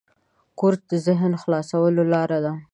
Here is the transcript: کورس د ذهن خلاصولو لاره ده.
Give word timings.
کورس 0.59 0.81
د 0.91 0.93
ذهن 1.07 1.31
خلاصولو 1.41 2.01
لاره 2.13 2.39
ده. 2.45 2.53